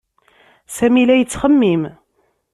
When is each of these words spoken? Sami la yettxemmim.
Sami 0.75 1.03
la 1.05 1.15
yettxemmim. 1.17 1.83